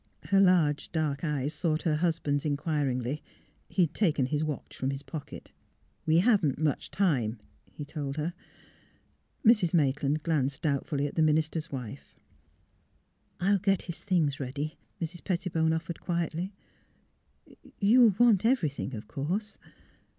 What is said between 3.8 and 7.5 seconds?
had taken his watch from his pocket." We haven't much time,"